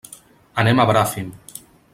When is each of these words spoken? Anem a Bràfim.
Anem 0.63 0.81
a 0.81 0.87
Bràfim. 0.93 1.31